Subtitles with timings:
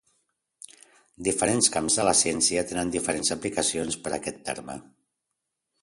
[1.27, 4.81] Diferents camps de la ciència tenen diferents aplicacions per a aquest terme.